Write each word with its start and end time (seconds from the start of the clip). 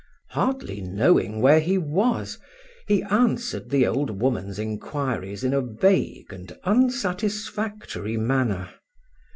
Hardly 0.29 0.81
knowing 0.81 1.41
where 1.41 1.59
he 1.59 1.77
was, 1.77 2.39
he 2.87 3.03
answered 3.03 3.69
the 3.69 3.85
old 3.85 4.19
woman's 4.19 4.57
inquiries 4.57 5.43
in 5.43 5.53
a 5.53 5.61
vague 5.61 6.33
and 6.33 6.51
unsatisfactory 6.63 8.17
manner. 8.17 8.71